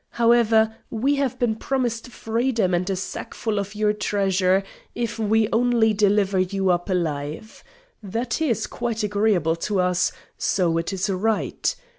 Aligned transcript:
However, 0.13 0.77
we 0.89 1.17
have 1.17 1.37
been 1.37 1.53
promised 1.55 2.07
freedom 2.07 2.73
and 2.73 2.89
a 2.89 2.95
sackful 2.95 3.59
of 3.59 3.75
your 3.75 3.93
treasure 3.93 4.63
if 4.95 5.19
we 5.19 5.47
only 5.53 5.93
deliver 5.93 6.39
you 6.39 6.71
up 6.71 6.89
alive. 6.89 7.63
That 8.01 8.41
is 8.41 8.65
quite 8.65 9.03
agreeable 9.03 9.57
to 9.57 9.79
us; 9.79 10.11
so 10.39 10.79
it 10.79 10.91
is 10.91 11.07
right. 11.07 11.75